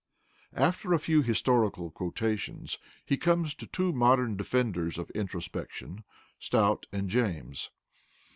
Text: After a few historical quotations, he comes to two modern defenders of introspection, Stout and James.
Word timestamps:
After 0.55 0.93
a 0.93 0.99
few 0.99 1.21
historical 1.21 1.91
quotations, 1.91 2.79
he 3.05 3.17
comes 3.17 3.53
to 3.53 3.67
two 3.67 3.93
modern 3.93 4.35
defenders 4.35 4.97
of 4.97 5.11
introspection, 5.11 6.03
Stout 6.39 6.87
and 6.91 7.07
James. 7.07 7.69